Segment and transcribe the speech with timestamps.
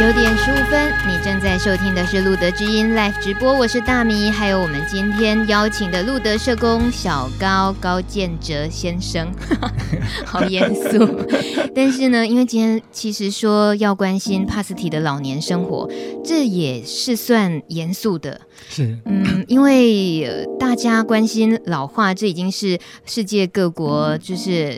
[0.00, 9.30] 九点十五分，你正在收听的是路德之音 Live 直播，我是大米，还有我们今天邀请的路德社工小高高建哲先生，
[10.24, 11.06] 好严肃。
[11.74, 15.88] 但是呢，因为今天其实说要关心帕斯提的老年生活，
[16.24, 18.40] 这也是算严肃的。
[18.68, 24.74] 是，嗯，因为、呃、大家关心老化，这已经是世界各国就是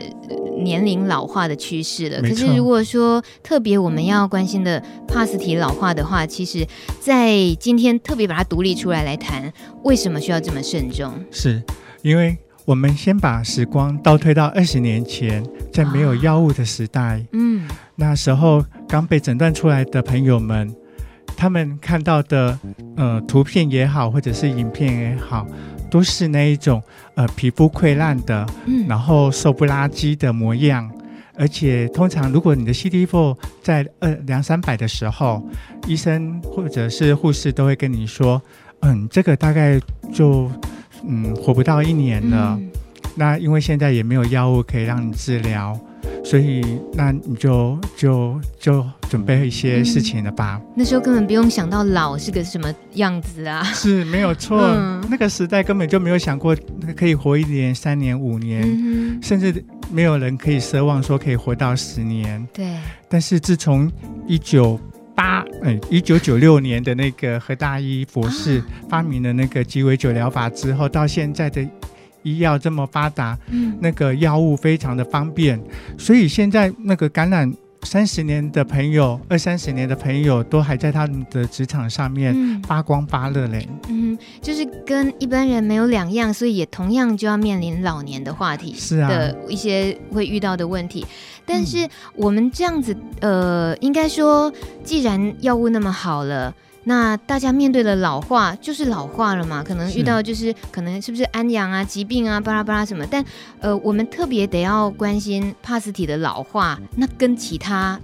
[0.63, 2.21] 年龄老化的趋势了。
[2.21, 6.65] 可是如果说特别我们要关心的帕斯提老化的话，其实，
[6.99, 9.51] 在今天特别把它独立出来来谈，
[9.83, 11.13] 为什么需要这么慎重？
[11.29, 11.61] 是
[12.01, 20.73] 因为我们先把时光倒退到二十年前，在没有药物的时代，啊、嗯，那时候刚被诊断出来的朋友们。
[21.35, 22.57] 他们看到的
[22.95, 25.45] 呃图片也好，或者是影片也好，
[25.89, 26.81] 都是那一种
[27.15, 30.89] 呃皮肤溃烂的，嗯，然后瘦不拉几的模样。
[31.35, 35.43] 而且通常如果你的 CD4 在二两三百的时候，
[35.87, 38.39] 医生或者是护士都会跟你说，
[38.81, 39.79] 嗯，这个大概
[40.13, 40.49] 就
[41.07, 42.57] 嗯活不到一年了。
[42.59, 42.69] 嗯。
[43.15, 45.79] 那因为现在也没有药物可以让你治疗。
[46.25, 50.57] 所以，那你就就就准备一些事情了吧。
[50.63, 54.57] 嗯，那时候根本不用想到老是个什么样子啊，是没有错。
[54.57, 55.03] 嗯。
[55.09, 56.55] 那个时代根本就没有想过
[56.95, 62.45] 可以活一年、三年、五年，嗯，甚至没有人可以奢望说可以活到十年。
[62.53, 62.73] 对。
[63.09, 63.91] 但是自从
[64.25, 64.79] 一九
[65.15, 71.67] 八哎一九九六年的那个何大一博士发明了那个鸡尾酒疗法之后，到现在的。
[72.25, 75.61] 医药这么发达，嗯，那个药物非常的方便，
[75.97, 82.33] 所以现在那个感染三十年的朋友，二三十年的朋友，都还在他们的职场上面
[82.63, 83.67] 发光发热嘞。
[83.89, 91.05] 嗯，就是跟一般人没有两样，所以也同样就要面临老年的话题，是啊，的一些会遇到的问题。
[91.45, 94.51] 但是我们这样子，呃，应该说，
[94.83, 96.53] 既然药物那么好了。
[96.85, 99.63] 那大家面对的老化就是老化了嘛？
[99.63, 103.07] 可能遇到就是可能是不是安阳啊、疾病啊、巴拉巴拉什么？
[103.09, 103.23] 但
[103.61, 107.97] 呃，我们特别得要关心帕斯体的老化，那跟其他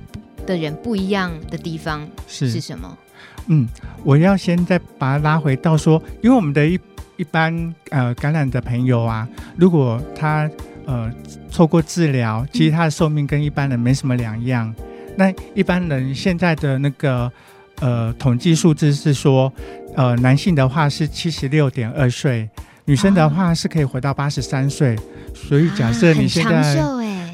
[0.45, 2.97] 的人不一样的地方是是什么？
[3.47, 3.67] 嗯，
[4.05, 6.79] 我要先再把它拉回到说，因为我们的一
[7.17, 10.49] 一般呃感染的朋友啊，如果他
[10.89, 11.11] 呃
[11.51, 14.73] 错过治疗，其实他的寿命跟一般人没什么两样。
[14.77, 14.85] 嗯。
[15.17, 17.31] 那一般人现在的那个。
[17.81, 19.49] 呃，统计数字是说，
[19.95, 22.49] 呃，男性的话是七十六点二岁，
[22.83, 24.97] 女生的话是可以活到八十三岁。
[25.33, 26.77] 所以假设你现在，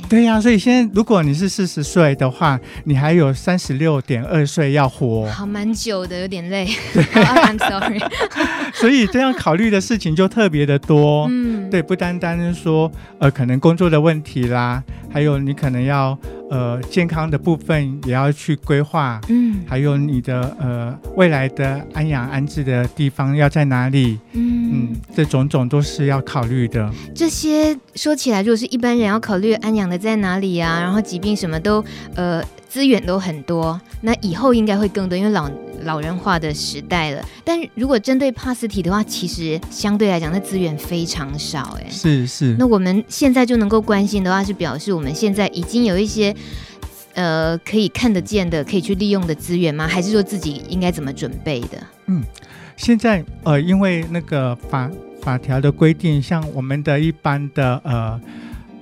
[0.07, 6.69] 对呀、啊，所以现在如果你是四十岁的话，你还有三十六点二岁要活，好蛮久的，有点累。
[6.94, 7.99] 对、 oh,，I'm sorry。
[8.75, 11.25] 所以这样考虑的事情就特别的多。
[11.31, 16.17] 嗯，对，不单单是说呃，可能工作的问题啦，还有你可能要。
[16.47, 26.87] 呃，健康的部分也要去规划，嗯，还有你的呃未来的安养安置的地方要在哪里，嗯嗯，这种种都是要考虑的。
[27.15, 31.83] 这些说起来，如果是一般人要考虑安养的在哪里啊，然后疾病什么都
[32.13, 35.49] 呃资源都很多，那以后应该会更多，因为老。
[35.85, 42.56] 老人化的时代了，但如果针对帕斯体的话，其实相对来讲，那资源非常少，哎，是是。
[42.59, 46.35] 那我们现在就能够关心的话，是表示我们现在已经有一些
[47.13, 49.88] 呃可以看得见的、可以去利用的资源吗？
[49.88, 51.78] 还是说自己应该怎么准备的？
[52.07, 52.24] 嗯，
[52.75, 54.90] 现在呃，因为那个法
[55.22, 58.19] 法条的规定，像我们的一般的呃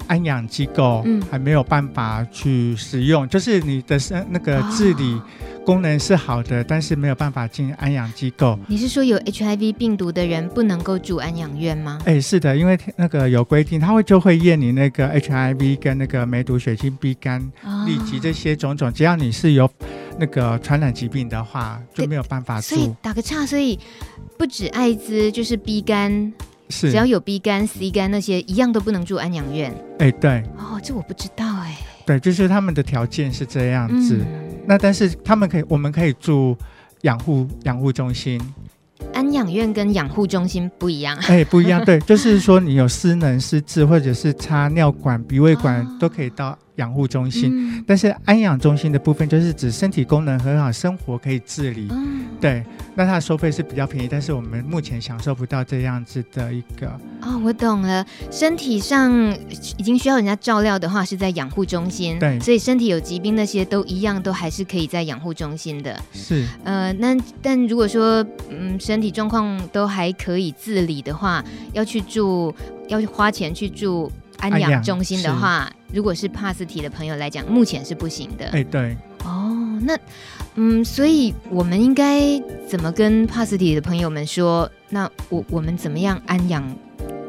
[0.08, 5.04] 安养机构，嗯，还没有办法去使用，就是你的生那个治理。
[5.04, 5.24] 哦
[5.66, 8.58] 功能是好的，但是没有办法进安养机构。
[8.68, 12.00] 你是说有 HIV 病毒的人不能够住安养院吗？
[12.06, 19.70] 哎，是的，因为那个有规定，他会就会验你那个 HIV 跟那个梅毒、血清 B 肝、痢疾这些种种，只要你是有
[20.20, 22.76] 那个传染疾病的话，就没有办法住。
[22.76, 23.80] 所以打个岔，所以
[24.38, 26.34] 不止艾滋，就是 B 肝，
[26.70, 29.74] 是只要有 B 肝、C 肝那些，一样都不能住安养院。
[30.00, 30.44] 哎，对。
[30.58, 31.78] 哦，这我不知道哎。
[32.06, 34.18] 对，就是他们的条件是这样子。
[34.18, 36.58] 嗯那但是他们可以，我们可以住
[37.02, 38.40] 养护养护中心。
[39.14, 41.18] 安养院跟养护中心不一样。
[41.28, 46.58] 哎、欸，不一样，对，就是说你有失能失智，或者是插尿管、鼻胃管，都可以到。
[46.76, 52.24] 养护中心，嗯，但是安养中心的部分就是指身体功能很好，生活可以自理，嗯。
[52.42, 52.62] 对，
[52.96, 56.88] 那它的收费是比较便宜，但是我们目前享受不到这样子的一个。
[57.22, 59.14] 哦，我懂了，身体上
[59.78, 62.20] 已经需要人家照料的话，是在养护中心。
[62.20, 65.98] 对，所以身体有疾病那些都一样，都还是可以在养护中心的。
[66.12, 71.42] 是，呃，那但如果说嗯身体状况都还可以自理的话，
[71.72, 72.54] 要去住，
[72.90, 74.12] 要花钱去住。
[74.50, 78.46] 安养中心的话，如果是帕斯提的朋友来讲，目前是不行的。
[78.48, 78.96] 哎，对。
[79.24, 79.98] 哦，那
[80.56, 84.70] 嗯，所以我们应该怎么跟帕斯提的朋友们说？
[84.90, 86.64] 那我我们怎么样安养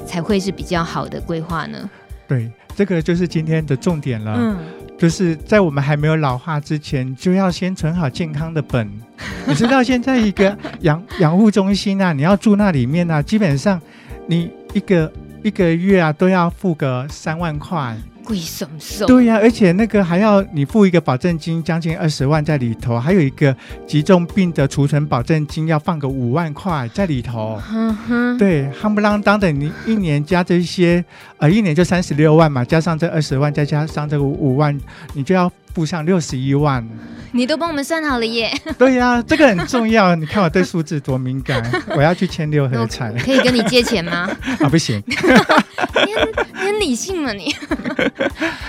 [0.07, 1.89] 才会是比较好的规划呢？
[2.27, 4.37] 对，这个就是今天的重点了。
[4.37, 4.59] 嗯，
[4.99, 8.91] 就是在我们还没有老化之前，就要先存好健康的本。
[9.47, 13.81] 你知道现在一个养养护中心啊，你要住那里面啊，基本上
[14.27, 15.11] 你一个
[15.45, 17.95] 一个月啊都要付个三万块。
[18.25, 19.07] 贵什么？
[19.07, 23.55] 对呀、啊，而且那个还要你付一个保证金，将近二十万在里头，还有一个
[23.87, 27.61] 急重病的储存保证金要放个五万块在里头。
[27.71, 31.05] 嗯哼，对，夯不啷当的，你一年加这些，
[31.37, 34.75] 呃，一年就三十六万嘛，加上这二十万，再加上这个五万，
[35.13, 36.89] 你就要付上六十一万。
[37.33, 38.49] 你都帮我们算好了耶！
[38.79, 40.15] 对呀、啊，这个很重要。
[40.17, 41.61] 你看我对数字多敏感，
[41.97, 43.13] 我要去签六合彩。
[43.15, 44.31] 可以跟你借钱吗？
[44.63, 45.03] 啊，不行。
[45.09, 46.13] 你
[46.55, 47.53] 很理性嘛你？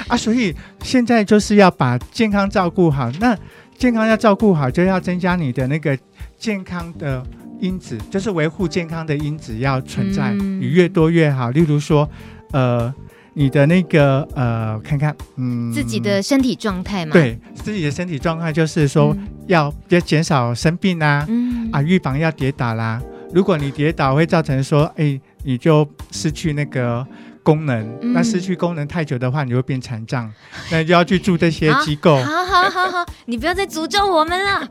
[0.07, 3.11] 啊，所以现在就是要把健康照顾好。
[3.19, 3.37] 那
[3.77, 5.95] 健康要照顾好，就要增加你的那个
[6.39, 7.23] 健康的
[7.59, 11.51] 因子，就是维护健康的因子要存在，嗯、你越多越好。
[11.51, 12.09] 例如说，
[12.51, 12.91] 呃。
[13.37, 19.15] 你的那个呃，看看，嗯，自己的身体状态嘛，对，自己的身体状态就是说
[19.47, 23.01] 要要减少生病啊，嗯、啊，预防要跌倒啦。
[23.33, 27.05] 如果你跌倒会造成说，哎，你就失去那个
[27.43, 30.31] 功能，嗯、那失去功能太久的话，你会变残障，
[30.71, 32.15] 那就要去住这些机构。
[32.23, 34.65] 好好好好，你不要再诅咒我们了，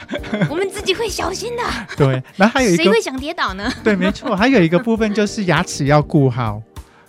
[0.48, 1.62] 我们自己会小心的。
[1.98, 3.70] 对，那还有一个，谁会想跌倒呢？
[3.84, 6.62] 对，没错，还有一个部分就是牙齿要顾好。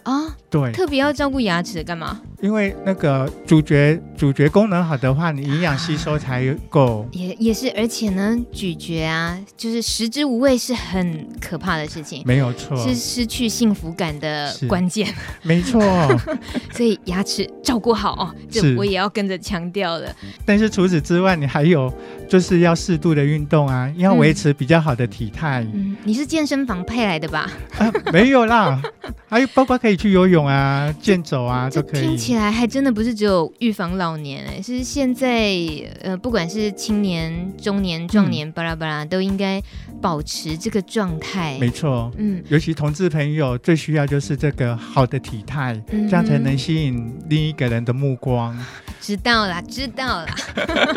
[0.04, 2.22] 啊，对，特别要照顾牙齿干嘛？
[2.42, 7.06] 因为那个咀嚼咀嚼功能好的话，你营养吸收才够。
[7.12, 15.13] 也也是，而且呢，咀嚼啊，就是食之无味是很可怕的事情，没有错，是失去幸福感的关键。
[15.42, 15.81] 没错，
[16.72, 20.16] 所以牙齿照顾好哦，这我也要跟着强调了。
[20.46, 21.92] 但是除此之外，你还有
[22.30, 25.62] 就是要适度的运动啊，要维持比较好的体态。
[25.74, 27.51] 嗯，嗯，你是健身房配来的吧？
[27.78, 28.81] 啊，没有啦，
[29.28, 32.02] 还有包括可以去游泳啊、健走啊都可以。
[32.02, 35.54] 听起来还真的不是只有预防老年哎、欸，是现在
[36.02, 39.62] 呃，不管是青年、中年、壮年，巴拉巴拉，都应该
[40.02, 41.58] 保持这个状态。
[41.60, 48.58] 没错，嗯，尤其同志朋友最需要就是这个好的体态，嗯、这样才能吸引另一个人的目光。
[49.02, 50.36] 知道啦，知道啦。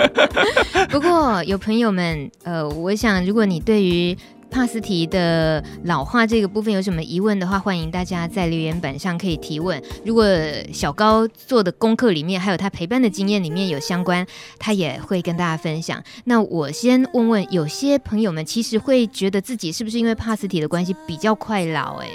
[0.89, 4.17] 不过有朋友们，呃，我想如果你对于
[4.50, 9.81] 帕斯提的老化这个部分有什么疑问的话，欢迎大家在留言板上可以提问。
[10.05, 10.27] 如果
[10.73, 14.27] 小高做的功课里面还有他陪伴的经验里面有相关，
[14.59, 16.03] 他也会跟大家分享。
[16.25, 21.99] 那我先问问，有些朋友们其实会觉得自己是不是因为帕斯提的关系比较快老？
[21.99, 22.09] 诶，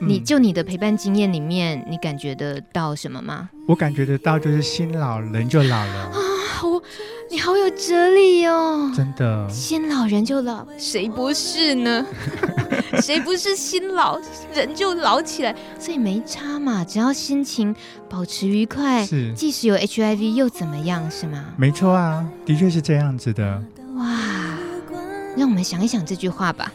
[0.00, 3.48] 你就你的陪伴经验里面，你感觉得到什么吗？
[3.66, 6.18] 我感觉得到，就是心老人就老了啊！
[6.62, 6.82] 我。
[7.30, 12.06] 你好有哲理哦，真的，心老人就老，谁不是呢？
[13.00, 14.20] 谁不是心老
[14.54, 15.56] 人就老起来？
[15.80, 17.74] 所以没差嘛，只要心情
[18.10, 21.46] 保持愉快，是，即使有 HIV 又怎么样，是吗？
[21.56, 23.60] 没错啊，的确是这样子的。
[25.34, 26.72] 哇，让我们想一想这句话吧。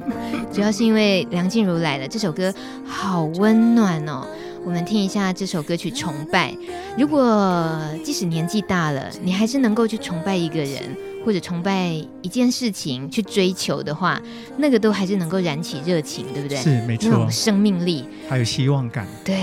[0.52, 2.52] 主要是因为梁静茹来了，这首歌
[2.86, 4.26] 好温暖哦。
[4.64, 6.50] 我们听一下这首歌曲《崇拜》。
[6.96, 10.82] 如果即使年纪大了，你还是能够去崇拜一个人，
[11.22, 11.88] 或者崇拜
[12.22, 14.18] 一件事情，去追求的话，
[14.56, 16.56] 那个都还是能够燃起热情，对不对？
[16.56, 17.10] 是，没错。
[17.10, 19.06] 那种生命力，还有希望感。
[19.22, 19.36] 对，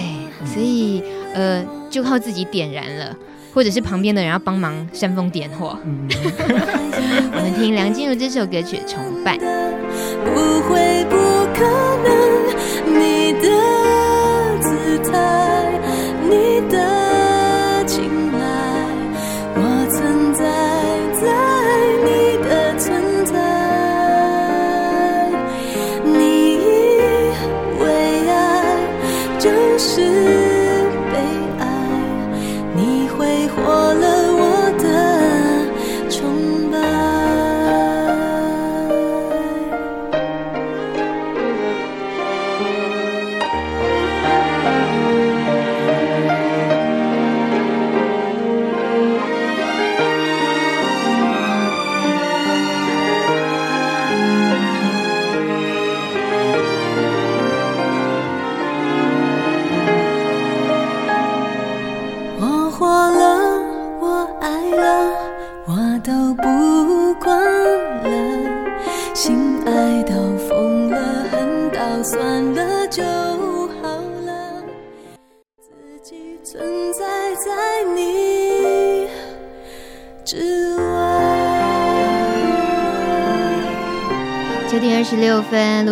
[0.43, 1.03] 所以
[1.35, 3.15] 呃，就靠自己点燃了，
[3.53, 5.77] 或者是旁边的人要帮忙煽风点火。
[5.83, 6.07] 嗯、
[7.35, 9.37] 我们听梁静茹这首歌曲《崇拜》。
[10.23, 11.15] 不会不
[11.53, 11.65] 可
[12.03, 12.09] 能，
[12.99, 13.49] 你的。
[14.61, 15.50] 存在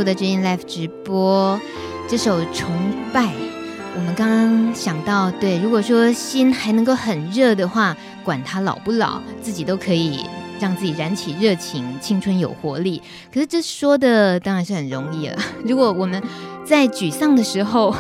[0.10, 1.60] 分，露德知音 Live 直播
[2.08, 2.72] 这首《崇
[3.14, 3.26] 拜》。
[3.96, 10.26] 我们刚刚想到，对，如果说心还能够很热的话，管他老不老，自己都可以
[10.60, 13.02] 让自己燃起热情，青春有活力。
[13.32, 15.38] 可是这说的当然是很容易了。
[15.66, 16.22] 如果我们
[16.66, 17.94] 在沮丧的时候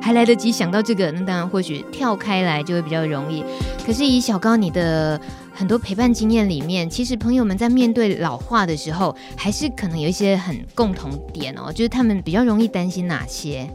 [0.00, 3.42] 还来得及想到这个，那当然或许跳开来就会比较容易。
[3.84, 5.20] 可是以小高你的。
[5.58, 13.68] 很多陪伴经验里面，其实朋友们在面对老化的时候，还是可能有一些很共同点哦，就是他们比较容易担心哪些？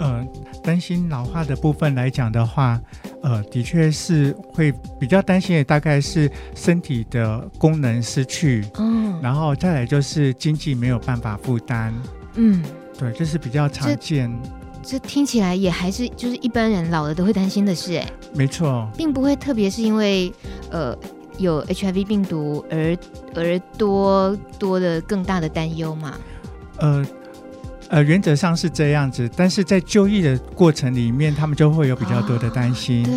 [0.00, 0.26] 呃，
[0.64, 2.80] 担心老化的部分来讲的话，
[3.22, 11.94] 呃，的确是会比较担心的，大概是身体的功能失去，嗯，然后再来就是经济没有办法负担，
[12.34, 12.60] 嗯，
[12.98, 14.28] 对，这是比较常见。
[14.82, 20.32] 这听起来也还是就是一般人老了都会担心的事，哎，没错，并不会特别是因为
[20.70, 20.96] 呃
[21.38, 22.96] 有 HIV 病毒而
[23.34, 26.14] 而多多的更大的担忧嘛？
[26.78, 27.06] 呃
[27.88, 33.10] 呃，原则上是这样子，但是在就医的过程里面，他们就会有比较多的担心，哦、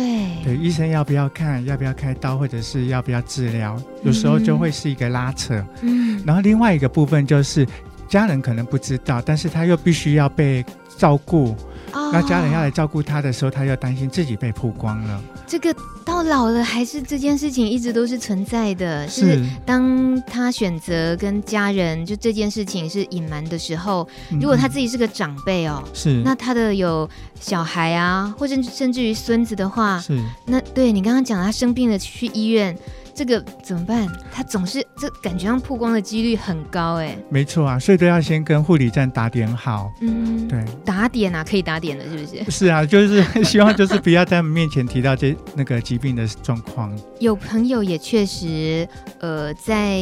[0.44, 0.44] 对。
[0.44, 7.66] 对，医生要不要看，要不要开刀，或者是要不要治疗，有时候就会是一个拉扯，嗯，然后另外一个部分就是
[8.06, 10.64] 家人可能不知道，但是他又必须要被。
[10.98, 11.54] 照顾，
[11.92, 15.22] 那家人要来照顾他的时候，他又担心自己被曝光了。
[15.46, 15.74] 这个
[16.04, 19.06] 到老了还是这件事情一直都是存在的。
[19.08, 24.06] 是，是当他选择跟家人就这件事情是隐瞒的时候，
[24.40, 32.76] 如果他自己是个长辈哦，是，那他的有小孩啊，或者甚至于孙子的话，是，那对你刚刚讲他生病了去医院。
[33.16, 34.06] 这个怎么办？
[34.30, 37.16] 他总是这感觉上曝光的几率很高哎。
[37.30, 39.90] 没错啊，所以都要先跟护理站打点好。
[40.02, 42.50] 嗯，对，打点啊，可以打点的，是不是？
[42.50, 46.94] 是啊，就是 希望就是不要在我们面前提到这那个疾病的状况。
[47.18, 48.86] 有朋友也确实，
[49.20, 49.98] 呃，在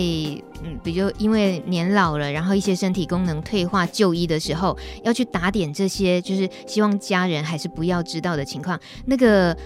[0.65, 8.77] 嗯，比如因为年老了，然后一些身体功能退化，就医的时候要去打点这些，就是希望家人还是不要知道的情况。
[9.07, 9.57] 那个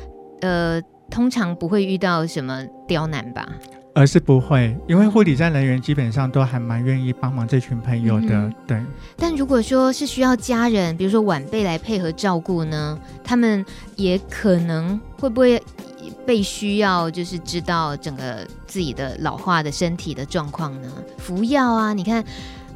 [0.42, 0.78] 呃。
[1.10, 3.48] 通常不会遇到什么刁难吧？
[3.94, 8.28] 而是不会，因为护理站人员基本上都还蛮愿意帮忙这群朋友的。
[8.30, 8.80] 嗯、对。
[9.16, 13.64] 但如果说是需要家人，比如说晚辈来配合照顾呢，他们
[13.96, 15.60] 也可能会不会
[16.24, 20.92] 被需要，就是知道整个自己的老化的身体的状况呢？
[21.16, 22.24] 服药啊，你看。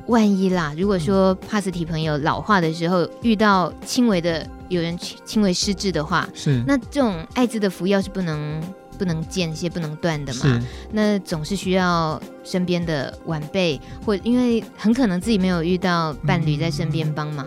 [0.07, 6.63] 万一啦，如果说帕斯提朋友老化的时候遇到轻微的有人轻微失智的话，是。
[6.67, 8.61] 那这种艾滋的服药是不能
[8.99, 10.41] 不能间歇不能断的嘛？
[10.41, 10.63] 是。
[10.91, 17.47] 那总是需要身边的晚辈，或因为很可能自己没有遇到伴侣在身边帮忙。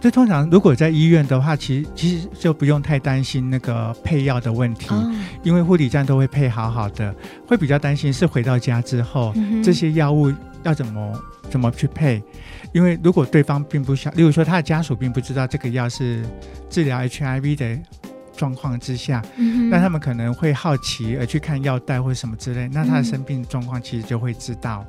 [0.00, 5.12] 这、嗯、通常如果在医院的话，其实其实就不用太担心那个配药的问题，哦、
[5.42, 7.14] 因为护理站都会配好好的，
[7.46, 10.32] 会比较担心是回到家之后、嗯、这些药物
[10.64, 11.22] 要怎么。
[11.50, 12.20] 怎么去配？
[12.72, 16.24] 因为如果对方并不想，例如说他的家属并不知道这个药是
[16.70, 17.78] 治疗 HIV 的
[18.34, 24.84] 状况之下，嗯、那他们可能会好奇而去看药袋或什么之类，那他的生病状况其实就会知道。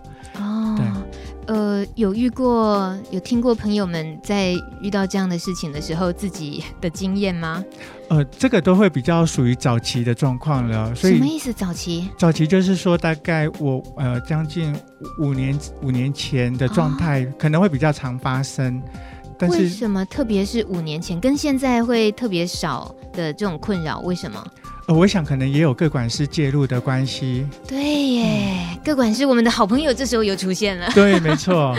[1.47, 7.63] 呃，有遇过有听过朋友们在遇到这样的事情的时候自己的经验吗？
[8.09, 10.93] 呃，这个都会比较属于早期的状况了。
[10.95, 11.53] 所以什么意思？
[11.53, 12.09] 早期？
[12.17, 14.75] 早期就是说，大概我呃将近
[15.19, 18.79] 五年五年前的状态可能会比较常发生。
[18.79, 20.03] 哦、但是为什么？
[20.05, 23.99] 特别是五年前跟现在会特别少的这种困扰？
[23.99, 24.43] 为什么？
[24.87, 27.47] 呃，我想可能也有各管师介入的关系。
[27.67, 30.87] 对耶，个、嗯、管师，我们的好朋友这时候又出现了。
[30.93, 31.75] 对，没错，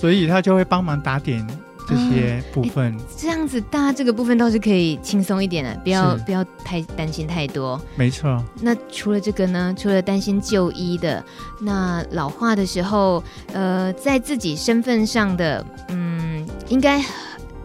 [0.00, 1.46] 所以他就会帮忙打点
[1.86, 2.96] 这些部分。
[2.96, 7.78] 哦、这样子，大家这个部分倒是可以轻松一点了，不要不要太担心太多。
[7.94, 8.42] 没错。
[8.62, 9.74] 那除了这个呢？
[9.76, 11.22] 除了担心就医的，
[11.60, 17.04] 那老化的时候，呃，在自己身份上的，嗯，应该。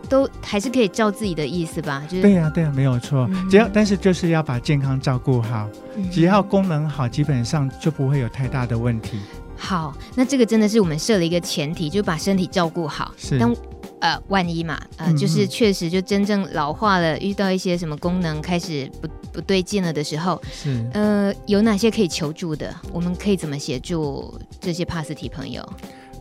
[0.06, 3.28] 都还是可以照自己的意思吧，就是对呀、啊，对呀、啊，没有错。
[3.32, 9.20] 嗯、只要但是就是要把健康照顾好，嗯、只要功能好，基本上就不会有太大的问题。
[9.58, 13.14] 好，那这个真的是我们设了一个前提，就把身体照顾好。
[13.18, 13.56] 是，但
[14.02, 22.76] 呃，万一嘛，呃，嗯、就是确实就真正老化了，遇到一些什么功能开始不不对劲了的时候，是呃，有哪些可以求助的？
[22.92, 25.68] 我们可以怎么协助这些帕斯提朋友？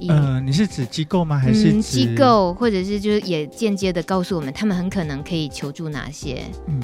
[0.00, 1.38] 嗯、呃，你是指机构吗？
[1.38, 6.42] 还是机构，或者是就是也间接的告诉我们，他们很可能可以求助哪些？
[6.66, 6.82] 嗯，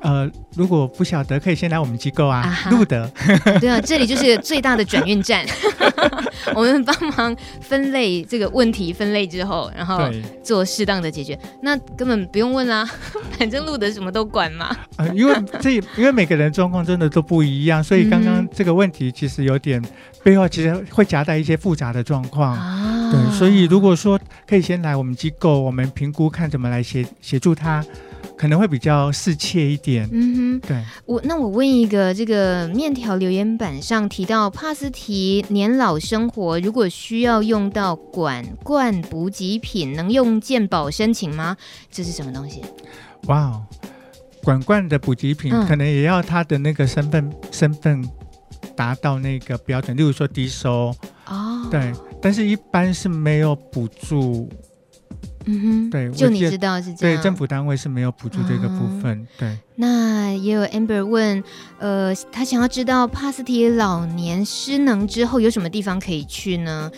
[0.00, 3.10] 呃，如果不晓得，可以先来我们机构啊，路德。
[3.60, 5.46] 对啊，这里就是最大的转运站，
[6.54, 10.10] 我们帮忙分类这个问题，分类之后，然后
[10.42, 11.38] 做适当的解决。
[11.62, 12.88] 那根本不用问啦，
[13.38, 14.74] 反正路德什么都管嘛。
[14.96, 19.82] 呃，因为这因为每个人状况真的都不一样，所以刚刚这个问题其实有点。
[20.26, 27.84] 背后其实会夹带一些复杂的状况，啊、对，所以如果说可以先来我们机构，我们评估看怎么来协协助他。
[28.36, 30.06] 可能会比较适切一点。
[30.12, 41.56] 嗯哼，对我那我问一个，这个面条留言板上提到帕斯提年老生活，如果需要用到管罐补给品，能用健保申请吗？
[41.90, 42.60] 这是什么东西？
[43.28, 43.62] 哇哦，
[44.42, 48.06] 管罐的补给品、嗯、可能也要他的那个身份身份
[48.76, 50.94] 达到那个标准，例如说低收
[51.26, 54.48] 哦，对，但是一般是没有补助。
[55.48, 57.16] 嗯哼，对，就你知道是这样。
[57.16, 59.12] 对，政府单位是没有补助这个部分。
[59.12, 61.42] 嗯、对，那也有 Amber 问，
[61.78, 66.90] 呃，他想要知道帕斯提老年失能之后有什么地方可以去呢？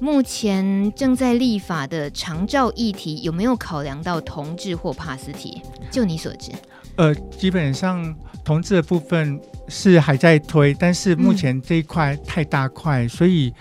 [0.00, 5.60] 目前正在立法的长照议题有没有考量到同志或帕斯提？
[5.90, 6.50] 就你所知，
[7.00, 8.14] 呃，基本上
[8.44, 13.52] 同志的部分是还在推，但是目前这一块太大块，嗯、所以。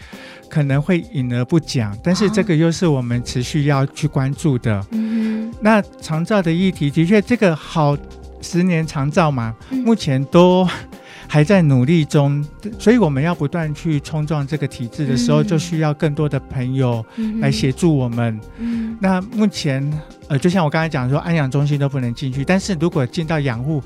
[0.50, 4.84] 可能会隐而不讲，但是这个又是我们持续要去关注的。
[4.90, 7.96] 嗯，那长照的议题的确，这个好
[8.42, 10.68] 十年长照嘛，嗯、目前都
[11.28, 12.44] 还在努力中，
[12.80, 17.06] 所以我们要不断去冲撞这个体制的时候，嗯、就需要更多的朋友
[17.42, 18.42] 来协助我们。
[18.58, 19.88] 嗯，那目前
[20.30, 23.84] 呃，就像我刚才讲说，安养中心都不能进去，但是如果进到养护。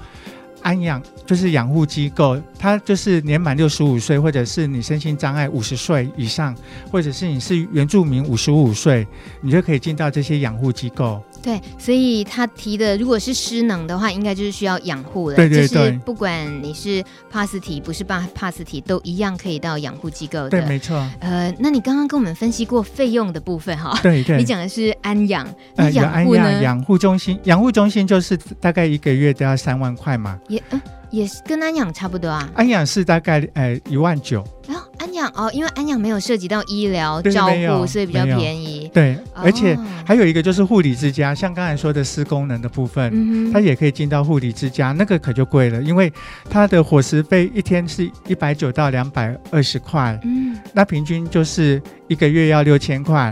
[0.64, 6.56] 安养就是养护机构，它就是年满六十五岁，或者是你身心障碍五十岁以上，
[6.92, 9.06] 或者是你是原住民五十五岁，
[9.42, 11.22] 你就可以进到这些养护机构。
[11.42, 15.36] 对，所以他提的，如果是失能的话，应该就是需要养护了。
[15.36, 20.50] 对对对，就是不管你是帕斯提，不是帕帕斯提，都一样可以到养护机构的。
[20.50, 20.96] 对，没错。
[21.20, 24.00] 呃，那你刚刚跟我们分析过费用的部分哈？
[24.02, 24.38] 对对。
[24.38, 26.64] 你讲的是安养，那养护呢？
[26.64, 30.40] 养护中心，养护中心就是大概一个月都要三万块嘛。
[30.54, 30.82] 也嗯。
[31.14, 34.44] 也是跟安养差不多啊，安养是大概呃一万九。
[34.68, 38.90] 然后安养哦，因为安养没有涉及到医疗照护，所以比较便宜。
[38.92, 46.12] 对，而且还有一个就是护理之家，像刚才说的失功能的部分，它也可以进到护理之家，那个可就贵了，因为
[46.50, 53.32] 它的伙食费一天是一百九到两百二十块，嗯，那平均就是一个月要六千块。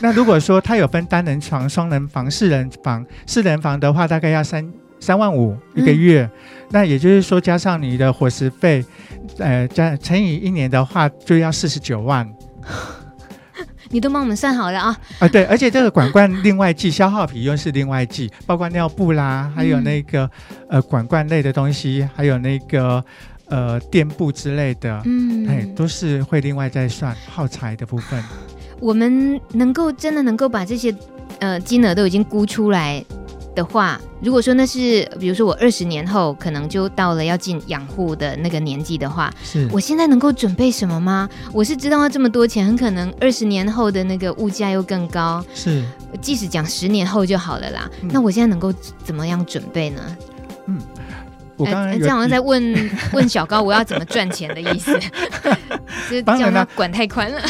[0.00, 4.66] 那如果说它有分单人床、双人房、四人房，四人房的话大概要三。
[5.00, 8.84] 三万五一个月，嗯、那也就是说加上你的伙食费，
[9.38, 12.28] 呃，加乘以一年的话，就要四十九万。
[13.90, 14.94] 你都帮我们算好了啊？
[15.18, 20.24] 啊，对，而且这个管罐另外计，消耗品又是另外计，包括尿布啦，还有那个、
[20.68, 23.02] 嗯、呃管罐类的东西，还有那个
[23.46, 28.22] 呃垫布之类的，嗯，哎，都是会另外再算耗材的部分。
[28.78, 30.94] 我们能够真的能够把这些
[31.38, 33.02] 呃金额都已经估出来
[33.58, 41.28] 的话，如果说那是，比如说我二十年后可能就到了要进养护的那个年纪的话，是我现在能够准备什么吗？
[41.52, 45.44] 我是知道要这么多钱，很可能二十年后的那个物价又更高。
[45.52, 45.82] 是，
[46.20, 47.90] 即使讲十年后就好了啦。
[48.02, 50.00] 嗯、那我现在能够怎么样准备呢？
[51.58, 51.60] 嗯。
[51.60, 54.92] 我刚刚、欸、这样好像在问 问小高，我要怎么赚钱的意思？
[56.08, 57.40] 就是这样管太宽了。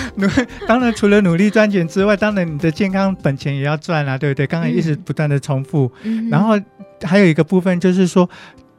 [0.67, 4.47] 当然，除了努力赚钱之外，当然你的健康本钱也要赚啊，对不对？
[4.47, 5.91] 刚刚一直不断的重复。
[6.03, 6.59] 嗯、然后
[7.03, 8.29] 还有一个部分就是说，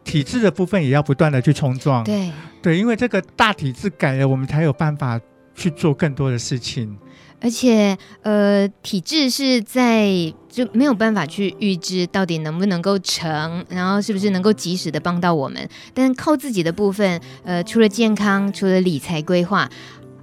[0.03, 2.03] 体制的部分也要不断的去冲撞。
[2.03, 5.19] 对对，因为这个大体制改了，我们才有办法
[5.55, 6.97] 去做更多的事情。
[7.41, 10.09] 而且，呃，体制是在
[10.49, 15.69] 就没有办法去预知到底能不能够成，然后是不是能够及时的帮到我们。
[15.93, 19.69] 但靠自己的部分，呃，除了健康，除了理财规划，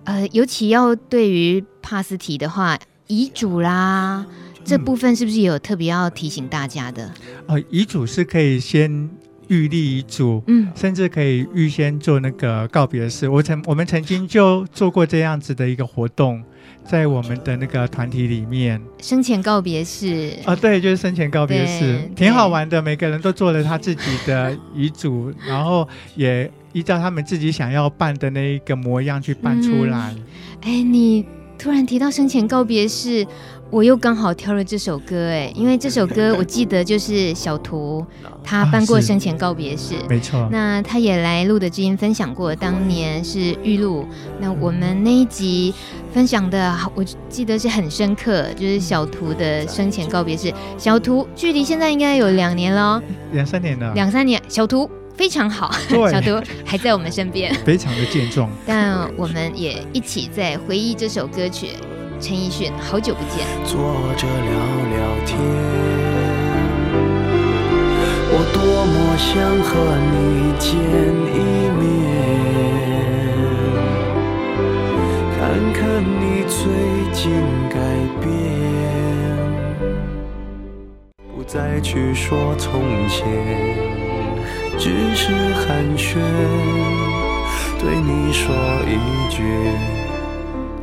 [0.04, 4.26] 呃，尤其要对于帕斯提的话，遗嘱啦，
[4.64, 7.06] 这部分是不是也有特别要提醒大家的？
[7.46, 9.08] 哦、呃，遗嘱是可以先
[9.48, 13.28] 预立遗嘱，嗯，甚至可以预先做那个告别式。
[13.28, 16.42] 我曾我们曾经就做过这样子的一个活动。
[16.84, 22.80] 在我们的那个团体里面，生前告别式啊，对，就是生前告别式，挺好玩的。
[22.80, 30.14] 每个人都做了他自己的遗嘱，然后也依照他们自己想要办的那一个模样去办出来。
[30.60, 31.26] 哎、嗯，你
[31.58, 33.26] 突然提到生前告别式。
[33.70, 38.04] 我又刚好挑了这首歌哎，因为这首歌我记得就是小图
[38.44, 40.48] 他办过生前告别式，没错。
[40.52, 44.06] 那他也来录的知音分享过，当年是玉露。
[44.40, 45.74] 那我们那一集
[46.12, 50.52] 分享的，我记得是很深刻，就是小图的生前告别式。
[50.78, 53.02] 小图距离现在应该有两年了，
[53.32, 54.40] 两三年了，两三年。
[54.48, 55.72] 小图非常好，
[56.08, 58.48] 小图还在我们身边， 非常的健壮。
[58.64, 61.70] 但我们也一起在回忆这首歌曲。
[62.18, 63.46] 陈奕迅好久不见。
[63.64, 63.78] 坐
[64.16, 64.50] 着聊
[64.90, 65.38] 聊天
[68.32, 69.28] 我多么想
[69.62, 69.70] 和
[70.12, 70.14] 你
[70.58, 70.66] 见
[71.34, 71.38] 一
[71.76, 71.84] 面
[75.36, 75.38] 看
[75.72, 76.56] 看你最
[77.12, 77.22] 近
[77.68, 77.76] 改
[78.20, 78.24] 变。
[81.34, 83.22] 不再去说从前
[84.78, 86.18] 只是寒暄
[87.78, 88.54] 对你说
[88.86, 88.96] 一
[89.30, 89.95] 句。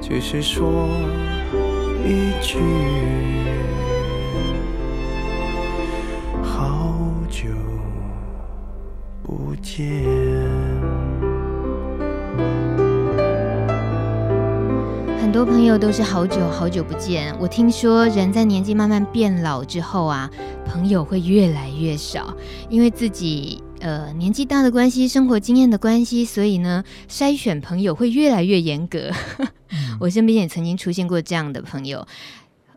[0.05, 0.89] 只是说
[2.05, 2.59] 一句。
[6.43, 7.47] 好久
[9.23, 10.03] 不见。
[15.21, 17.33] 很多朋友都是好久好久不见。
[17.39, 20.29] 我听说人在年纪慢慢变老之后啊，
[20.65, 22.35] 朋友会越来越少，
[22.69, 29.09] 因为自己呃年纪大的关系，生活经验的关系，所以呢筛选朋友会越来越严格。
[29.99, 32.07] 我身边也曾经出现过这样的朋友，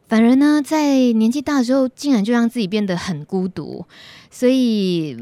[0.09, 3.85] 反而呢在年纪大的时候，竟然就让自己变得很孤独。
[4.31, 5.17] 所以，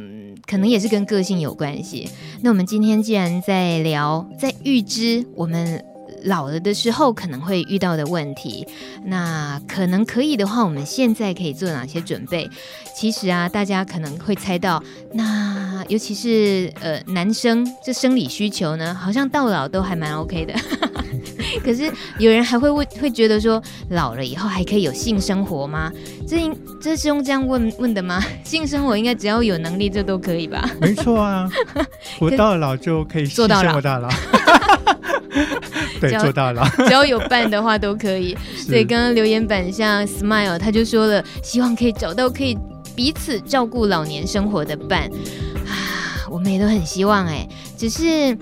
[0.46, 2.09] 可能也是跟个性有关系。
[2.42, 5.85] 那我们今天既然在聊，在预知我们。
[6.24, 8.66] 老了的时候可能会遇到的问题，
[9.04, 12.48] 那可能可以的话，我们现在可以做哪些准备？
[12.96, 20.54] 其实啊，大家可能会猜到，那尤其是呃男生这生理需求呢，好像到老都还蛮 OK 的。
[21.62, 25.92] 可是有人还会问，会觉得说，老了以后还可以有性生活吗？
[26.26, 28.22] 这应这是用这样问问的吗？
[28.44, 30.68] 性生活应该只要有能力，这都可以吧？
[30.80, 31.48] 没错啊，
[32.18, 33.80] 活到老就可以做到老。
[36.00, 36.64] 对，做到老。
[36.86, 38.36] 只要有伴的话都可以。
[38.56, 42.56] 所以刚刚留言板像 Smile，他就说了，希望可以找到可以
[42.94, 45.10] 彼此照顾老年生活的伴
[45.66, 45.72] 啊。
[46.30, 48.36] 我们也都很希望哎，只是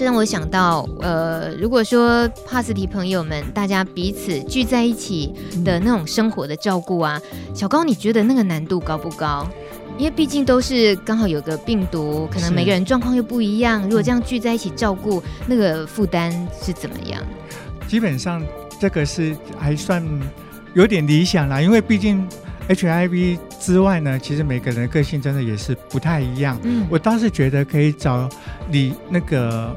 [0.00, 5.30] 这让我想到，呃，如果说帕斯提朋友们大家彼此聚在一起
[5.62, 7.20] 的那种生活的照顾啊，
[7.54, 9.46] 小高你觉得那个难度高不高？
[9.98, 13.82] 因为毕竟都是刚好有个病毒，可能每个人状况又不一样。
[13.82, 16.32] 如果这样聚在一起照顾，那个负担
[16.62, 17.22] 是怎么样？
[17.86, 18.42] 基本上
[18.80, 20.02] 这个是还算
[20.72, 22.26] 有点理想啦，因为毕竟
[22.68, 26.58] HIV 之外呢，其实每个人的个性真的也是不太一样。
[26.62, 28.28] 嗯，我倒是觉得可以找
[28.70, 29.76] 理那个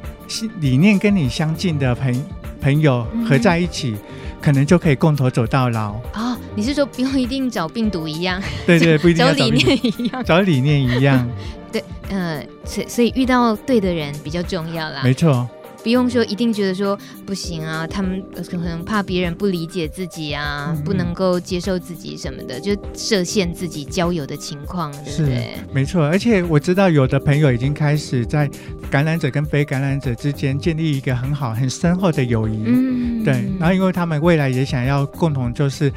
[0.59, 2.25] 理念跟你相近的朋
[2.61, 3.91] 朋友合在一起。
[3.91, 3.99] 嗯
[4.43, 6.37] 可能就可以共同走到老啊、哦！
[6.53, 8.43] 你是说不用一定找病毒一样？
[8.67, 11.25] 对对， 不一定要找理念一样，找理念一样。
[11.71, 14.99] 对，呃，所所以遇到对的人比较重要啦。
[15.01, 15.47] 没错。
[15.83, 25.57] 不用说，一定觉得说不行啊，他们可能怕别人不理解自己啊，嗯、不能够接受自己什么的，就设限自己交友的情况，对不对？
[25.73, 28.49] 没错，而且我知道有的朋友已经开始在
[28.89, 32.63] 感染者跟非感染者之间建立一个很好、很深厚的友谊。
[32.65, 33.33] 嗯，对。
[33.59, 35.91] 然后，因为他们未来也想要共同就是。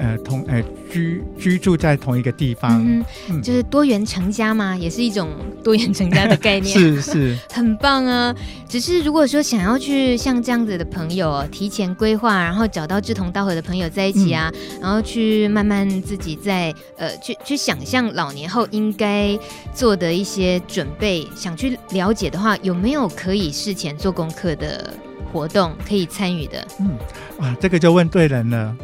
[0.00, 5.28] 呃，同呃居居住在同一个地方，嗯，嗯，就是多元成家嘛，也是一种
[5.62, 8.34] 多元成家的概念， 是是，很棒啊。
[8.66, 19.38] 只是如果说想要去像这样子的朋友提前规划，然后找到志同道合的朋友在一起啊，嗯、然后去慢慢自己在呃去去想象老年后应该
[19.74, 24.90] 做的一些准备，想去了解的话，有没有可以事前做功课的？
[25.32, 26.90] 活动可以参与的，嗯，
[27.38, 28.76] 哇，这个就问对人了。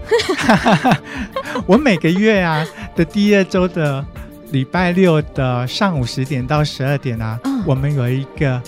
[1.67, 4.05] 我每个月啊的第二周的
[4.53, 8.63] 礼拜六的上午十点到十二点啊，嗯，我们有一个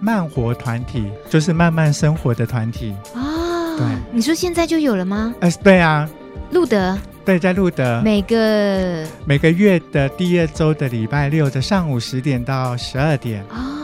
[0.00, 2.94] 慢活团体，就是慢慢生活的团体。
[3.14, 5.34] 哦，对，你说现在就有了吗？
[5.40, 6.08] 呃，对啊，
[6.52, 13.42] 路德，对，在路德，每个每个月的第二周的礼拜六的上午十点到十二点。
[13.50, 13.75] 哦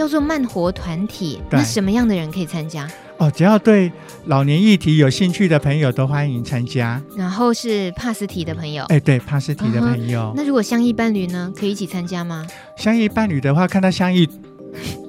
[0.00, 2.88] 叫做慢活团体，那什么样的人可以参加？
[3.18, 3.92] 哦，只要对
[4.24, 6.98] 老年议题有兴趣的朋友都欢迎参加。
[7.14, 10.20] 然后是帕斯提的朋友，哎，对，帕斯提的朋友。
[10.20, 10.32] Uh-huh.
[10.34, 12.46] 那如果相依伴侣呢，可以一起参加吗？
[12.78, 14.26] 相依伴侣的话，看他相依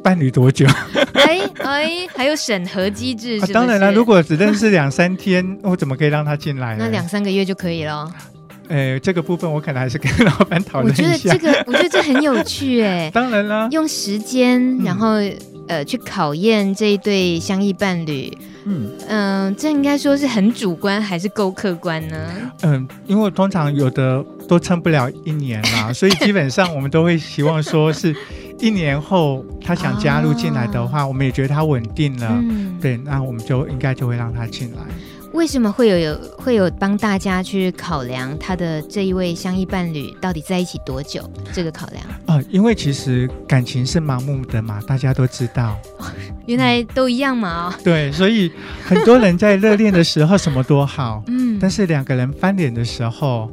[0.04, 0.68] 伴侣多久？
[1.16, 3.54] 哎哎，还有审核机制是是？
[3.54, 6.84] 啊，当然了，如果只认识两三天， 我怎么可以让他进来呢？
[6.84, 8.14] 那两三个月就可以了。
[8.72, 11.04] 哎，这个部分我可能还是跟老板讨论一下。
[11.04, 13.12] 我觉得这个，我觉得这很有趣哎。
[13.14, 18.32] 当然啦，用时间，然后、嗯、呃，去考验这一对相依伴侣。
[18.64, 22.18] 嗯嗯、呃，这应该说是很主观还是够客观呢？
[22.62, 28.16] 嗯，因为通常有的都撑不了一年啦，所以基本上我们都会希望说是
[28.60, 34.80] 一年后他想加入进来的话，哦、我们也觉得他稳定了、嗯，对，那我们就应该就会让他进来。
[35.34, 41.30] 为什么会有有会有帮大家去考量他的这一位相依伴侣到底在一起多久？
[41.54, 45.80] 这个考量啊、呃，因为其实感情是盲目的嘛，大家都知道。
[46.00, 46.06] 哦、
[46.46, 47.74] 原来都一样嘛、哦？
[47.84, 48.52] 对，所以
[48.86, 53.50] 很多人在热恋的时候什么都好， 嗯，但是两个人翻脸的时候，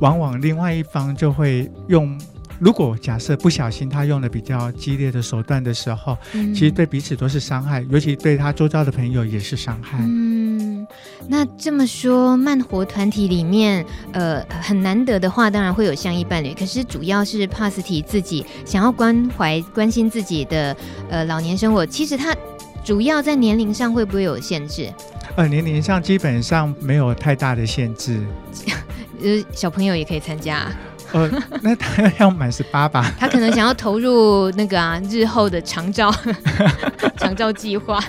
[0.00, 2.18] 往往另外一方就会用。
[2.58, 9.98] 如果假设不小心他用了比较激烈的手段的时候，嗯、其实对彼此都是伤害，尤其对他周遭的朋友也是伤害。
[10.00, 10.31] 嗯。
[11.28, 16.52] 那这么说，慢活团体里面，呃，很难得的话，当然会有相依伴侣。
[16.54, 20.76] 可是主要是帕斯提自己想要关怀、关心自己的
[21.08, 21.86] 呃老年生活。
[21.86, 22.34] 其实他
[22.84, 24.92] 主要在年龄上会不会有限制？
[25.36, 28.20] 呃，年龄上基本上没有太大的限制，
[29.22, 30.66] 呃，小朋友也可以参加。
[31.12, 33.12] 呃，那他要满十八吧？
[33.20, 36.10] 他可能想要投入那个啊，日后的长照
[37.18, 38.02] 长照计划。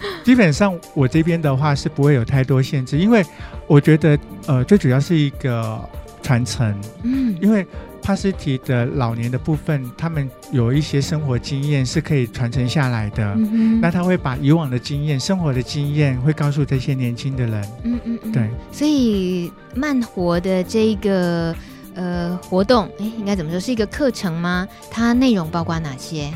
[0.24, 3.24] 基本上我这边的话是不会有太多限制，因为
[3.66, 5.80] 我觉得呃，最主要是一个
[6.22, 6.74] 传承。
[7.02, 7.66] 嗯，因为
[8.02, 13.24] 帕斯提的老年的部分，他们有一些生活经验是可以传承下来的。
[13.34, 17.68] 嗯哼，那他会把以往的经验、生活的经验，会告诉这些年轻的人。
[17.84, 18.50] 嗯嗯嗯，对。
[18.72, 21.54] 所以慢活的这个。
[21.98, 23.58] 呃，活动哎，应该怎么说？
[23.58, 24.68] 是一个课程吗？
[24.90, 26.30] 它内容包括哪些？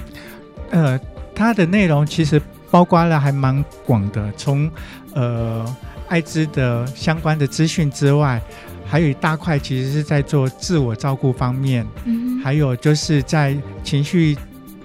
[0.70, 0.99] 呃，
[1.35, 4.70] 它的内容其实包括了还蛮广的，从
[5.14, 5.64] 呃
[6.09, 8.40] 艾滋的相关的资讯之外，
[8.87, 14.37] 还有一大块其实是在做自我照顾方面，嗯，还有就是在情绪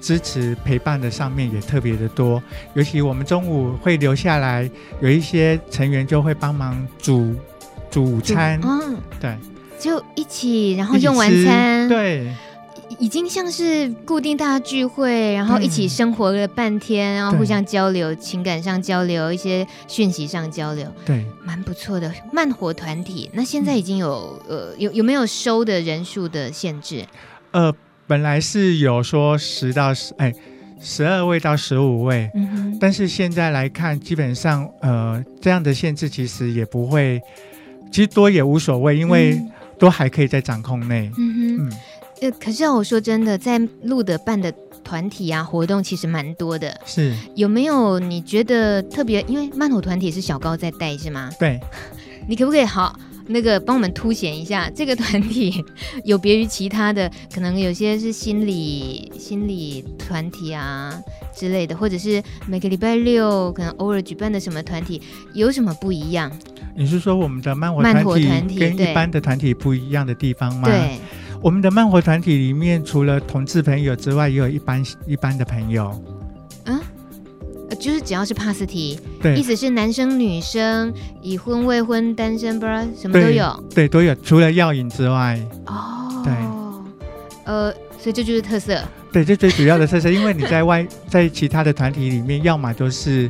[0.01, 2.41] 支持陪伴的上面也特别的多。
[2.73, 4.69] 尤其我们中午会留下来，
[5.01, 7.35] 有一些成员就会帮忙煮
[7.89, 9.35] 煮午餐，嗯，对。
[9.77, 12.33] 就一起，然后用完餐，对，
[12.99, 23.29] 已经像是固定大家聚会，然后一起生活了半天，然后互相交流，情感上交流，一些讯息上交流，对，蛮不错的慢活团体。
[23.33, 27.05] 那现在已经有、嗯、呃有有没有收的人数的限制？
[27.51, 27.73] 呃，
[28.07, 30.33] 本来是有说十到十哎
[30.79, 37.21] 十二位到十五位，嗯哼，但是现在来看，基本上呃这样的限制其实也不会，
[37.91, 39.51] 其实多也无所谓，因为、嗯。
[39.77, 41.11] 都还可以在掌控内。
[41.17, 41.73] 嗯哼，嗯，
[42.21, 44.51] 呃，可是我说真的，在路德办的
[44.83, 46.79] 团体啊活动其实蛮多的。
[46.85, 49.21] 是，有没有你觉得特别？
[49.27, 51.29] 因为慢火团体是小高在带，是吗？
[51.39, 51.59] 对。
[52.27, 55.63] 你可不可以好那个帮我们凸显一下这个团体
[56.03, 57.11] 有别于其他的？
[57.31, 60.99] 可能有些是心理心理团体啊
[61.35, 64.99] 之类的，或者是每个礼拜六可能偶尔举办的什么团体，
[65.35, 66.31] 有什么不一样？
[66.75, 67.83] 你是说我们的慢活
[68.17, 70.67] 团体跟一般的团体不一样的地方吗？
[70.67, 70.99] 对，
[71.45, 75.93] 我们的慢活团体里面，除了同志朋友之外，也有一般一般的朋友。
[76.63, 76.81] 嗯，
[77.79, 83.63] 就是只要是帕斯提，对，意思是男生、女生、已婚、未婚、单身，不知道什么都有。
[83.69, 85.39] 对，对，都有，除了药瘾之外。
[85.67, 86.33] 哦，对，
[87.43, 88.81] 呃，所以这就是特色。
[89.11, 93.29] 对，这最主要的特色，因为你在外， 在其他的团体里面，要么都是。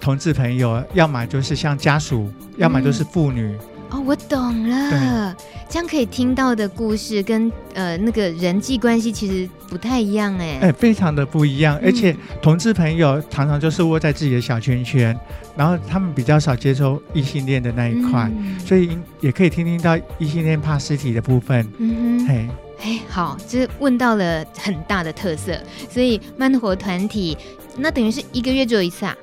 [0.00, 3.42] 同志朋友，要么就是像家属，要么就是妇女。
[3.42, 3.73] 嗯。
[3.94, 5.36] 哦，我懂了。
[5.68, 10.58] 这样可以听到的故事跟呃那个人际关系其实不太一样哎。
[10.62, 11.78] 哎，非常的不一样。
[11.82, 15.16] 而且同志朋友常常就是窝在自己的小圈圈，
[15.56, 21.64] 然后他们比较少接受异性恋的那一块，嗯、所以也可以听听到异性恋怕尸体的部分。
[21.78, 22.48] 嗯哼，嘿，
[22.82, 25.56] 哎，好，这问到了很大的特色。
[25.88, 27.36] 所以慢活团体
[27.76, 29.16] 那等于是一个月只有一次啊。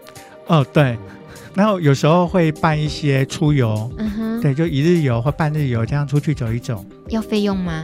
[0.47, 0.97] 哦，对，
[1.53, 6.85] 然后有时候会办一些出游，嗯哼，对，就一日游或半日游这样出去走一走。
[7.09, 7.83] 要费用吗？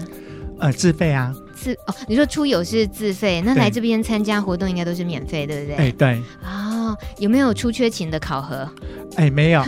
[0.60, 1.34] 呃，自费啊。
[1.54, 5.76] 自哦，你说出游是自费，那来这边参加活动应该都是免费，对不对？
[5.76, 6.22] 哎，对。
[6.44, 8.68] 哦，有没有出缺勤的考核？
[9.16, 9.64] 哎，没有，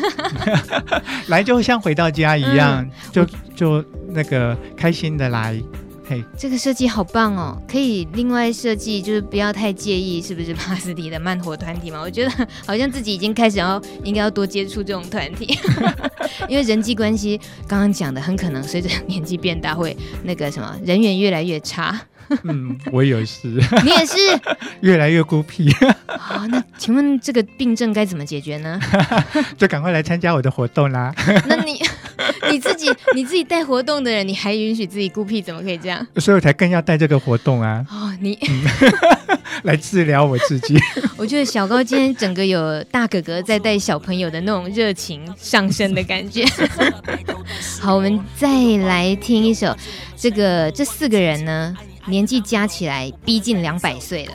[1.27, 5.59] 来就像回到家一样，嗯、就就那个开心的来。
[6.37, 7.61] 这个设计好棒哦！
[7.67, 11.99] 可以另外设计，就是不要太介意是不是 帕斯蒂的慢活团体嘛？
[12.01, 15.57] 我觉得好像自己已经开始要应该要多接触这种团体，
[16.47, 21.99] 因为人际关系刚刚讲的很可能随着年纪变大会那个什么人缘越来越差。
[22.43, 23.47] 嗯，我也是，
[23.83, 24.15] 你也是
[24.81, 25.67] 越来越孤僻。
[26.07, 28.79] 好，那请问这个病症该怎么解决呢？
[29.57, 31.11] 就赶快来参加我的活动啦！
[31.47, 31.81] 那你。
[32.51, 36.05] 你自己 你自己带活动的人，你还允许自己孤僻，怎么可以这样？
[36.17, 37.85] 所以我才更要带这个活动啊！
[37.89, 38.63] 哦，你、嗯、
[39.63, 40.77] 来治疗我自己。
[41.17, 46.45] 我觉得小高今天整个有大哥哥在带小朋友的那种热情上升的感觉。
[47.81, 48.47] 好，我们再
[48.85, 49.75] 来听一首，
[50.15, 51.75] 这个这四个人呢，
[52.09, 54.33] 年纪加起来逼近两百岁了。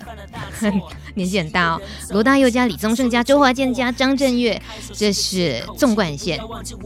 [1.14, 4.60] 年纪很大哦，罗大佑加李宗盛加周华健加张震岳，
[4.92, 6.40] 这是纵贯线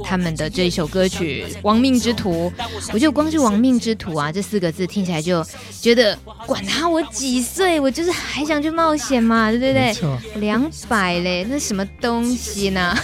[0.05, 2.53] 他们的这一首歌曲《亡命之徒》。
[2.93, 5.43] 我就光是“亡命之徒”啊这四个字听起来就
[5.81, 9.97] 觉得，管他我几岁，我就是还想去冒险嘛，对不对？
[10.41, 12.95] 两百嘞，那什么东西呢？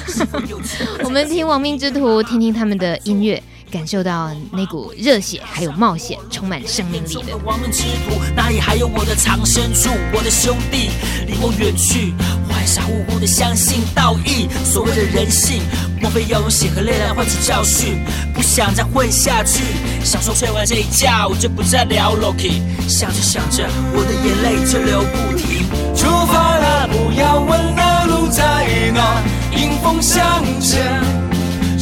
[1.02, 3.42] 我们听《亡命之徒》，听听他们的音乐。
[3.74, 7.36] 感受到那股热血还有冒险，充满生命力的。
[7.38, 9.90] 亡命之徒，哪里还有我的藏身处？
[10.12, 10.90] 我的兄弟
[11.26, 12.14] 离我远去，
[12.48, 14.46] 我还傻乎乎的相信道义。
[14.64, 15.60] 所谓的人性，
[16.00, 17.98] 莫非要用血和泪来换取教训？
[18.32, 19.64] 不想再混下去，
[20.04, 22.62] 想说睡完这一觉，我就不再聊 Loki。
[22.88, 25.66] 想着想着，我的眼泪就流不停。
[25.96, 29.20] 出发了，不要问那路在哪，
[29.56, 31.23] 迎风向前。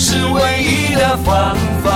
[0.05, 1.93] 是唯一的方法。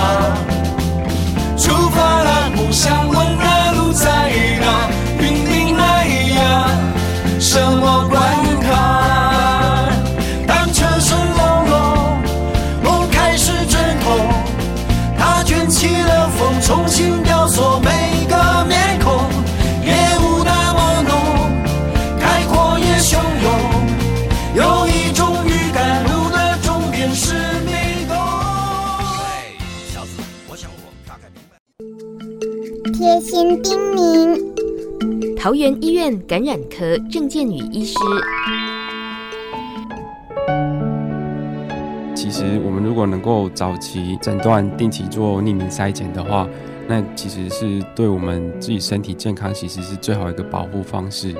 [1.57, 4.89] 出发了，不想问那路在哪，
[5.19, 6.69] 云顶那呀，
[7.37, 8.26] 什么关
[33.29, 37.93] 心叮咛：桃园医院感染科郑建宇医师。
[42.15, 46.47] 其实，我们如果能够早期诊断、定期做匿名筛检的话，
[46.87, 51.35] 那其实是对我们自己身体健康，其实是最好一个保护方式。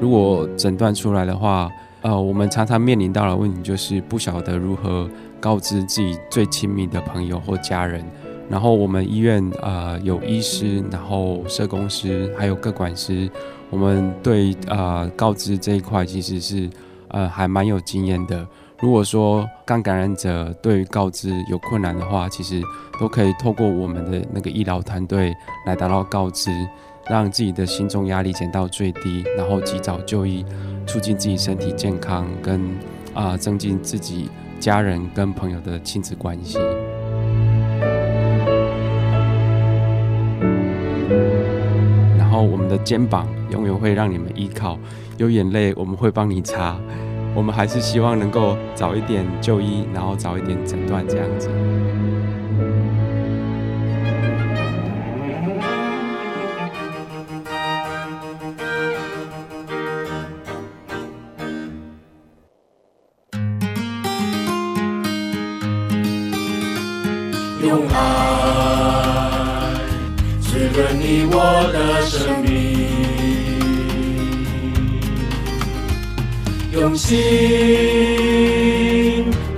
[0.00, 1.70] 如果诊断出来的话，
[2.00, 8.04] 呃，我们常常面临到的问题就是不晓得如何告知自己最亲密的朋友或家人。
[8.48, 13.30] 然后我们医院呃有医师，然后社工师，还有个管师，
[13.70, 16.68] 我们对呃告知这一块其实是
[17.08, 18.46] 呃还蛮有经验的。
[18.80, 22.60] 如果说刚感染者对于告知有困难的话，其实
[22.98, 25.32] 都可以透过我们的那个医疗团队
[25.66, 26.50] 来达到告知，
[27.08, 30.44] 让自己的心中压力减到最低，然后及早就医，
[30.84, 32.60] 促进自己身体健康，跟
[33.14, 34.28] 啊、增进自己
[34.58, 36.58] 家人跟朋友的亲子关系。
[42.32, 44.78] 然后我们的肩膀永远会让你们依靠，
[45.18, 46.80] 有眼泪我们会帮你擦。
[47.34, 51.50] 我们还是希望能够早一点就医，然后早一点诊断这样子。
[67.62, 68.21] 用爱
[70.72, 71.36] 润你我
[71.72, 72.50] 的生命。
[76.72, 77.16] 用心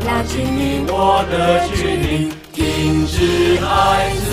[0.04, 3.14] 拉近你我的距离，停止
[3.60, 4.28] 孩子，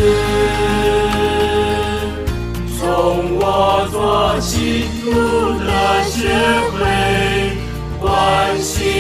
[2.80, 2.82] 从
[3.38, 3.44] 我
[3.91, 5.10] 做起，路
[5.60, 5.70] 的
[6.10, 6.17] 学
[6.74, 6.80] 会
[8.00, 8.04] 关
[8.60, 8.91] 心。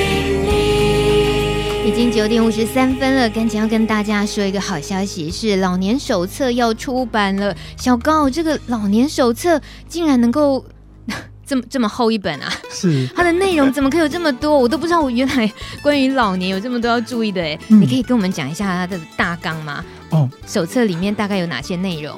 [1.91, 7.53] 已经九点五十三分了，赶紧要跟大家说一个好消息，是老年手册要出版了。
[7.75, 10.65] 小高，这个老年手册竟然能够。
[11.45, 12.49] 这么这么厚一本啊！
[12.71, 14.57] 是它的内容怎么可以有这么多？
[14.57, 15.51] 我都不知道，我原来
[15.81, 17.81] 关于老年有这么多要注意的哎、嗯！
[17.81, 19.83] 你可以跟我们讲一下它的大纲吗？
[20.11, 22.17] 哦，手册里面大概有哪些内容？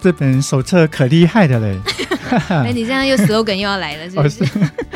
[0.00, 1.78] 这本手册可厉害的嘞！
[2.48, 4.42] 哎，你这样又 slogan 又要来了，是不是？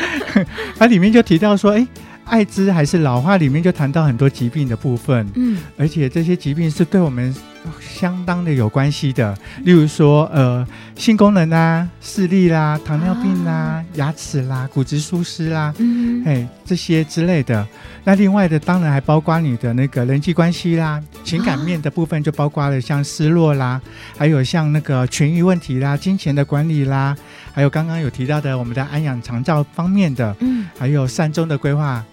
[0.79, 1.87] 它里面就提到说，哎。
[2.27, 7.35] 艾滋还是老化里面就谈到很多疾病的部分，嗯，而且这些疾病是对我们
[7.81, 17.67] 相当的有关系的，例如说，呃，性功能啦、视力啦、糖尿病啦、啊、牙齿啦、骨质疏失啦，嗯，哎，这些之类的。
[18.05, 23.81] 那另外的当然还包括你的那个人际关系啦、情感面的部分，就包括了像失落啦，
[24.19, 27.17] 还有像那个痊愈问题啦、金钱的管理啦，
[27.53, 32.05] 还有刚刚有提到的我们的安养长照方面的，嗯，还有善终的规划。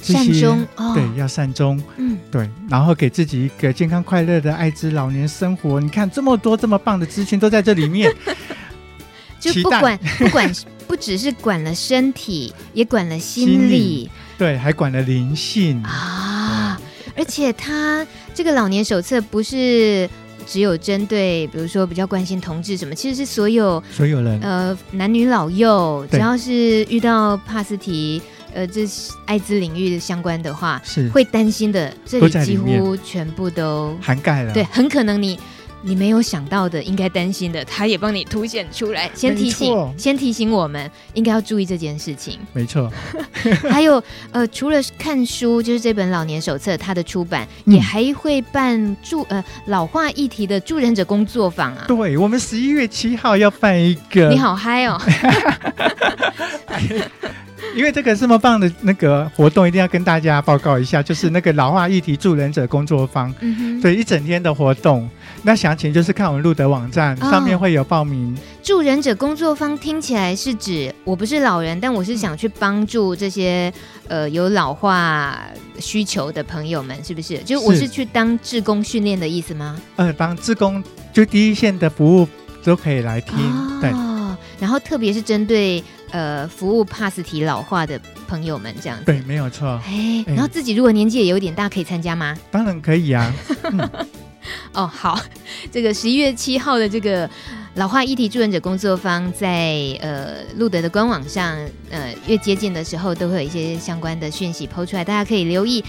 [0.00, 5.80] 善终、哦，对，要善终，嗯，对，然后给自己一个健康快乐的爱之老年生活。
[5.80, 8.14] 你看这么多这么棒的资讯都在这里面，
[9.38, 10.52] 就不管 不管
[10.86, 15.82] 不只是管了身体，也管了心理，心理，对，还管了灵性。
[15.82, 16.80] 啊！
[17.16, 20.08] 而且他这个老年手册不是
[20.46, 28.22] 只有针对，比如说比较关心同志什么，其实是所有所有人，呃，男女老幼，只要是遇到帕斯提。
[28.54, 31.92] 呃，这是艾滋领域的相关的话，是会担心的。
[32.04, 34.52] 这里几乎全部都涵盖了。
[34.52, 35.38] 对，很可能你
[35.82, 42.38] 你没有想到的，应该担心的，他也帮你凸显出来，先提醒，先提醒我们应该要注意这件事情。
[42.52, 42.92] 没错。
[43.70, 51.84] 还有呃，除了看书，就是这本老年手册，它的出版、嗯、也还会办助呃老化议题的助人者工作坊啊。
[51.88, 54.28] 对，我们十一月七号要办一个。
[54.28, 55.00] 你好嗨哦！
[57.74, 65.08] 因为这个这么棒的那个活动，一定要跟大家报告一下，就是那个老化议题助人者工作坊，嗯哼，对，一整天的活动。
[65.42, 68.34] 那详情就是看我们路德网站上面会有报名。
[68.34, 73.72] 哦、助人者工作坊听起来是指我不是老人，但我是想去帮助这些
[74.08, 75.40] 呃有老化
[75.78, 77.38] 需求的朋友们，是不是？
[77.38, 79.80] 就我是去当志工训练的意思吗？
[79.96, 82.28] 呃，当志工就第一线的服务
[82.62, 83.90] 都可以来听，哦、对。
[84.58, 89.80] 然后特别是针对呃服务帕斯提老化的朋友们这样子，对，没有错。
[89.86, 92.36] 哎，然后自己如果年纪也有点大，可以参加吗？
[92.50, 93.32] 当然可以啊。
[93.70, 93.90] 嗯
[94.72, 95.20] 哦，好，
[95.70, 97.28] 这个十一月七号的这个
[97.74, 101.56] 老化议题助人者工作坊在，呃路德的官网上，
[101.90, 105.84] 呃越接近的时候，都会有一些相关的讯息 PO 出来，大家可以留意。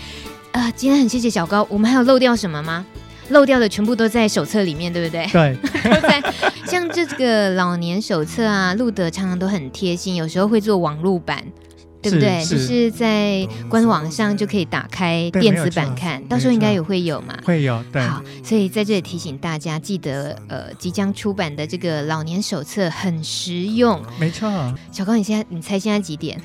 [0.52, 2.86] 呃，今天很谢谢小高，我们还有漏掉什么吗？
[3.32, 5.28] 漏掉的全部都在手册里面，对不对？
[5.32, 6.22] 对，都在。
[6.66, 11.44] 像这个老年手册啊，路德常常都很贴心，有时候会做网路版。
[12.04, 12.44] 对不对？
[12.44, 17.38] 就是在官网上就可以打开电子版看，到时候应该也会有嘛。
[17.44, 18.02] 会有，对。
[18.02, 24.02] 好，所以在这里提醒大家，记得呃，即将出版的这个老年手册很实用。
[24.20, 24.50] 没错。
[24.92, 26.42] 小高，你现在你猜现在几点？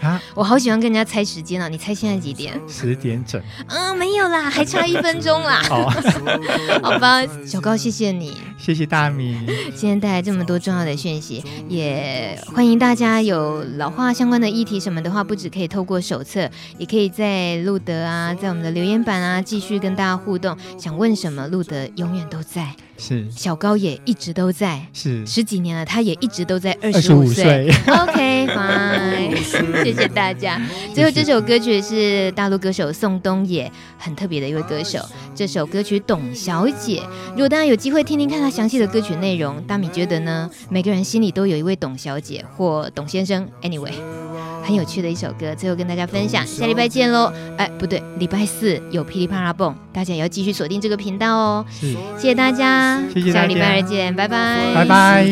[0.00, 0.20] 啊！
[0.34, 1.68] 我好喜欢跟人家猜时间啊。
[1.68, 2.60] 你猜现在几点？
[2.68, 3.40] 十点整。
[3.68, 5.62] 嗯，没有啦， 还差一分钟啦。
[5.68, 5.88] 好，
[6.82, 9.38] 好吧，小高，谢谢你，谢谢大米，
[9.74, 20.56] 今天带来这么多重要的讯息，也欢迎大家有老化相关的议题什么的话，不只可以透过手册，也可以在路德啊，在我们的留言板啊，继续跟大家互动。
[20.78, 22.74] 想问什么，路德永远都在。
[22.96, 27.68] 是小高也一直都在，是十几年了，他也一直都在二十五岁。
[27.86, 29.36] OK，fine，
[29.82, 30.60] 谢谢大家。
[30.94, 34.98] 最后这首歌曲是大陆歌手宋冬野，很特别的一位歌手。
[35.34, 43.48] 这首歌曲《董小姐》，如果大家有机会听听看他详细的歌曲内容，大米觉得呢，每个人心里都有一位董小姐或董先生。
[43.62, 44.23] Anyway。
[44.64, 47.30] 很有趣的一首歌，最后跟大家分享，下礼拜见喽！
[47.58, 51.64] 哎，不对，礼拜四有噼里啪啦蹦，大家也要继续锁定这个频道哦。
[51.70, 55.26] 是，谢谢大家，谢谢，下礼拜二见，拜拜，拜拜。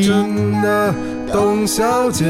[1.32, 2.26] 董小姐，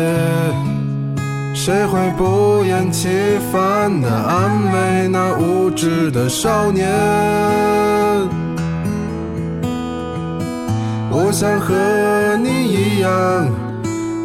[1.54, 3.08] 谁会不厌其
[3.52, 6.88] 烦的安慰那无知的少年？
[11.10, 13.61] 我想和你一样。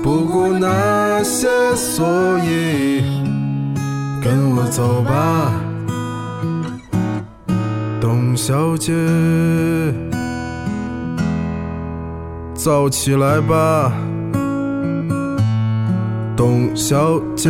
[0.07, 2.07] 不顾那些，所
[2.39, 3.03] 以
[4.23, 5.51] 跟我走吧，
[7.99, 8.93] 董小姐，
[12.53, 13.91] 早起来吧，
[16.37, 17.49] 董小姐。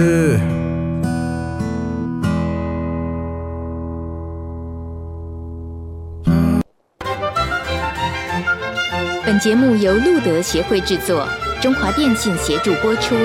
[9.23, 11.23] 本节目由路德协会制作。
[11.61, 13.15] 中华电信协助播出。